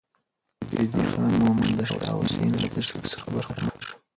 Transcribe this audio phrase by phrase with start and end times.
[0.77, 3.95] ريدی خان مومند د شاه حسين له تشويق څخه برخمن شو.